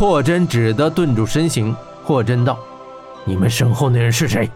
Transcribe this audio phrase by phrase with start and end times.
[0.00, 1.76] 霍真只得顿住身形。
[2.04, 2.58] 霍真道
[3.22, 4.50] ：“你们身后那人是谁？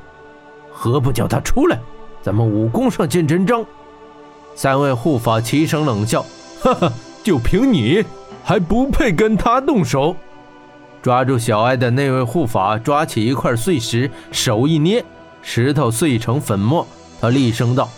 [0.72, 1.78] 何不叫他出来？
[2.22, 3.62] 咱们武功上见真章。”
[4.56, 6.24] 三位护法齐声冷笑
[6.62, 6.90] ：“哈哈，
[7.22, 8.02] 就凭你，
[8.42, 10.16] 还不配跟他动手？”
[11.02, 15.04] 抓住小艾的那位护法抓起一块碎石，手一捏，
[15.42, 16.86] 石头碎成粉末。
[17.20, 17.90] 他厉声道：“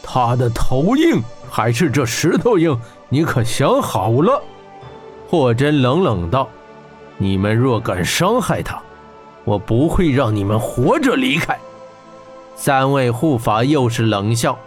[0.00, 1.20] 他的头硬
[1.50, 2.78] 还是这石头硬？
[3.08, 4.40] 你可想好了？”
[5.28, 6.48] 霍真冷冷道
[7.24, 8.78] ：“你们若敢伤害他，
[9.44, 11.58] 我不会让你们活着离开。”
[12.54, 14.58] 三位护法又是冷笑：“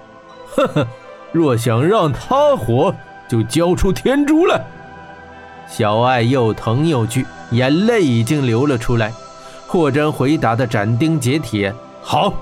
[0.56, 0.88] 呵呵。”
[1.32, 2.96] 若想让他活，
[3.28, 4.66] 就交出天珠来。
[5.70, 9.14] 小爱又疼又惧，眼泪已经流了出来。
[9.68, 12.34] 霍真回答的斩钉截铁：“好。”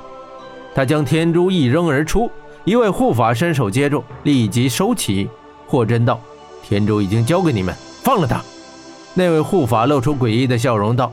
[0.74, 2.32] 他将天珠一扔而出，
[2.64, 5.30] 一位护法伸手接住，立即收起。
[5.68, 6.22] 霍真道
[6.64, 8.40] ：“天珠已经交给你们，放了他。”
[9.16, 11.12] 那位护法露出诡异的笑容道：“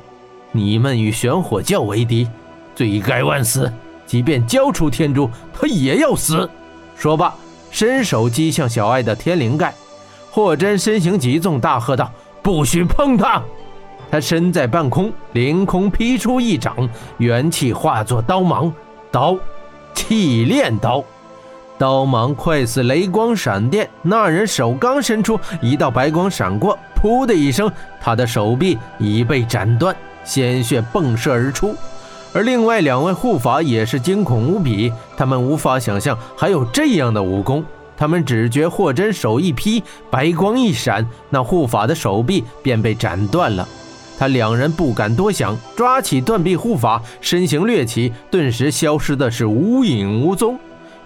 [0.53, 2.29] 你们与玄火教为敌，
[2.75, 3.73] 罪该万死。
[4.07, 6.47] 即便交出天珠，他也要死。”
[6.95, 7.35] 说罢。
[7.71, 9.73] 伸手击向小爱的天灵盖，
[10.31, 13.43] 霍真身形急纵，大喝道：“不许碰他！”
[14.13, 16.77] 他身在半空，凌空劈出一掌，
[17.17, 18.71] 元气化作刀芒，
[19.11, 19.39] 刀，
[19.95, 21.03] 气炼刀，
[21.83, 23.91] 刀芒快似雷光闪电。
[24.03, 27.69] 那人手刚伸出，一道白光闪过，噗的一声，
[28.01, 31.75] 他的手臂已被斩断，鲜血迸射而出。
[32.33, 37.65] 而另外两位护法也是惊恐无比，他们无法想象还有这样的武功。
[37.97, 43.67] 他们只觉霍真手一劈，白光一闪，那护法的手臂便被斩断了。
[44.17, 50.57] 他两人不敢多想，抓起断臂护法，身形掠起，顿时消失的是无影无踪。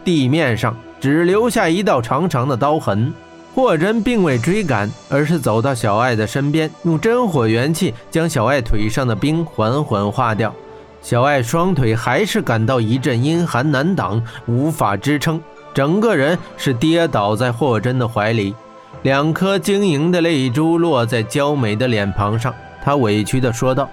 [0.07, 3.13] 地面上只留下一道长长的刀痕。
[3.53, 10.55] 霍真并未追赶，而是走到小爱的身边，用真火元气将小爱腿上的冰缓缓化掉。
[11.03, 15.41] 小爱双腿还是感到一阵阴寒难挡，无法支撑，
[15.75, 18.55] 整个人是跌倒在霍真的怀里。
[19.03, 23.89] 两颗晶莹的泪珠落在娇美的脸庞上，她委屈地说道：“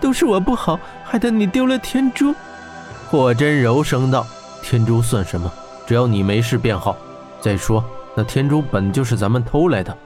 [0.00, 2.34] 都是我不好，害得你丢了天珠。”
[3.08, 4.26] 霍真柔声道
[4.62, 5.50] ：“天珠算什么？
[5.86, 6.96] 只要你没事便好。
[7.40, 7.84] 再说，
[8.14, 9.96] 那天珠本就是咱们偷来的。”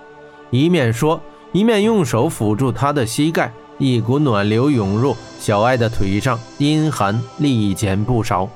[0.51, 1.21] 一面说，
[1.53, 3.53] 一面用手抚住他的膝盖。
[3.79, 8.47] 一股暖流涌入小爱的腿上，阴寒立减不少。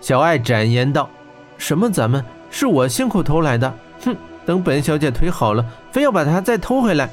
[0.00, 1.10] 小爱展颜道
[1.58, 1.90] ：“什么？
[1.90, 3.74] 咱们是我辛苦偷来的。
[4.02, 4.16] 哼，
[4.46, 7.10] 等本小姐腿好了，非要把它再偷回来。”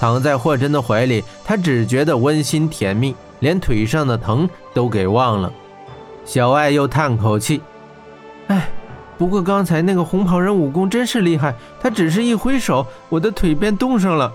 [0.00, 5.52] 躺在霍真的怀里，他只觉得温馨甜蜜，连腿上的疼都给忘了。
[6.24, 7.60] 小爱又叹口气
[8.48, 8.68] ：“哎，
[9.18, 14.32] 不过刚才那个红袍人武功真是厉害，他只是一挥手，我的腿便冻上了。”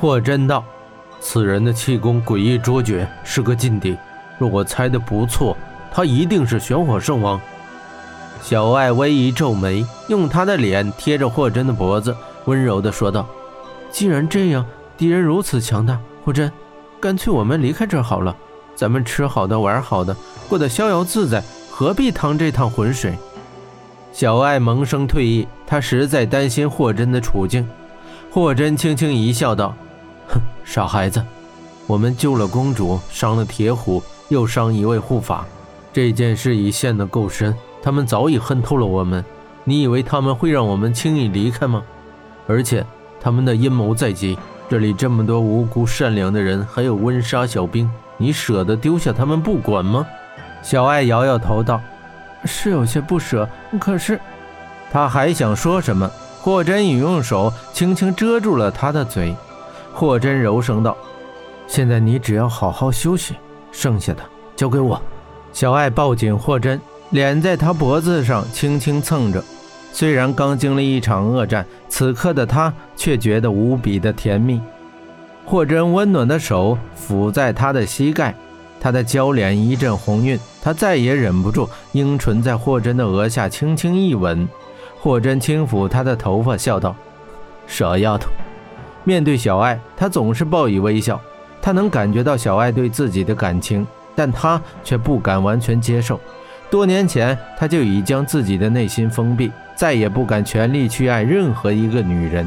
[0.00, 0.64] 霍真道。
[1.20, 3.96] 此人的气功诡异卓绝，是个劲敌。
[4.38, 5.56] 若我猜的不错，
[5.92, 7.40] 他一定是玄火圣王。
[8.40, 12.14] 小艾微一皱眉，用他的脸贴着霍真的脖子，
[12.46, 13.24] 温柔地说道
[13.88, 14.66] ：“既然这样，
[14.96, 16.50] 敌人如此强大，霍真，
[17.00, 18.34] 干脆我们离开这儿好了。
[18.74, 20.16] 咱们吃好的，玩好的，
[20.52, 23.16] 过得逍遥自在，何必趟这趟浑水？”
[24.12, 27.66] 小爱萌生退意，他实在担心霍真的处境。
[28.30, 29.74] 霍真轻轻一笑，道。
[30.28, 31.24] 哼，傻孩子，
[31.86, 35.46] 我们救了公主，伤了铁虎，又伤一位护法，
[35.90, 37.56] 这件事已陷得够深。
[37.82, 39.24] 他们早已恨透了我们，
[39.64, 41.82] 你以为他们会让我们轻易离开吗？
[42.46, 42.84] 而且
[43.22, 44.36] 他们的阴谋在即，
[44.68, 50.06] 这里这么多无辜善良的人，还有温莎小兵，你舍得丢下他们不管吗？
[50.62, 51.80] 小爱摇摇头道
[52.44, 53.48] ：“是有些不舍，
[53.80, 54.18] 可是……”
[54.90, 59.34] 他还想说什么，霍真已用手轻轻遮住了他的嘴。
[59.92, 60.96] 霍真柔声道
[61.66, 63.34] ：“现在你只要好好休息，
[63.70, 64.22] 剩下的
[64.54, 65.00] 交给我。”
[65.52, 66.80] 小爱抱紧霍真，
[67.10, 69.42] 脸在他脖子上轻轻蹭着。
[69.92, 74.60] 虽然刚经历一场恶战，此刻的他却觉得无比的甜蜜。
[75.44, 78.34] 霍真温暖的手抚在他的膝盖，
[78.82, 84.48] 他的娇脸一阵红晕，他再也忍不住，樱唇在霍真的额下轻轻一吻。
[84.98, 86.92] 霍真轻抚他的头发，笑道
[87.68, 88.28] ：“傻丫头。”
[89.04, 91.20] 面对小爱，他总是报以微笑。
[91.60, 93.86] 他能感觉到小爱对自己的感情，
[94.16, 96.18] 但他却不敢完全接受。
[96.68, 102.44] 多年前，他就已将自己的内心封闭，再也不敢全力去爱任何一个女人。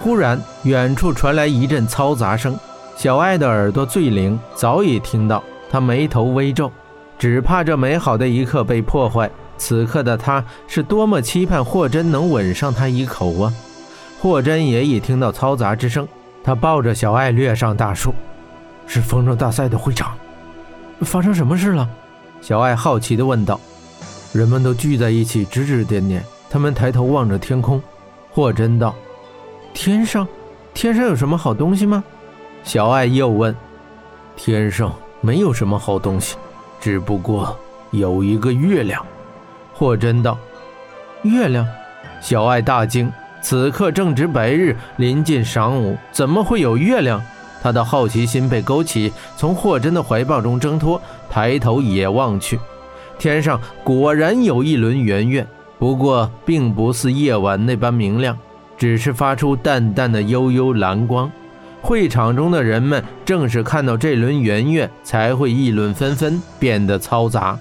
[0.00, 2.58] 忽然，远处传来一阵嘈杂声。
[2.96, 5.40] 小爱的耳朵最灵，早已听到。
[5.70, 6.70] 他眉头微皱，
[7.18, 9.30] 只怕这美好的一刻被破坏。
[9.56, 13.52] 此刻的他是多么期盼霍真能吻上他一口啊！
[14.18, 16.08] 霍真也已听到嘈杂之声，
[16.42, 18.12] 他抱着小爱掠上大树，
[18.86, 20.12] 是风筝大赛的会场，
[21.02, 21.88] 发生什么事了？
[22.40, 23.60] 小爱好奇地问道。
[24.32, 26.24] 人们都聚在一起，指指点点。
[26.48, 27.82] 他们抬头望着天空。
[28.30, 28.94] 霍真道
[29.74, 30.26] ：“天上，
[30.72, 32.02] 天上有什么好东西吗？”
[32.64, 33.54] 小爱又问
[34.36, 36.36] ：“天上没有什么好东西，
[36.80, 37.56] 只不过
[37.90, 39.04] 有一个月亮。”
[39.72, 40.38] 霍真道
[41.22, 41.66] ：“月亮？”
[42.20, 43.10] 小爱大惊。
[43.42, 47.22] 此刻正值白日，临近晌午，怎么会有月亮？
[47.62, 51.00] 他的好奇心被勾起，从霍真的怀抱中挣脱，
[51.30, 52.60] 抬头也望去。
[53.18, 55.46] 天上果然有一轮圆月，
[55.78, 58.36] 不过并不似夜晚那般明亮，
[58.76, 61.30] 只是发出淡淡的幽幽蓝光。
[61.82, 67.58] 会场中的人们正是看到这轮圆月，才会议论纷纷，变得嘈杂。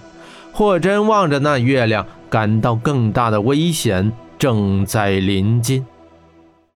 [0.51, 5.86] 霍真望着那月亮，感到更大的危险正在临近。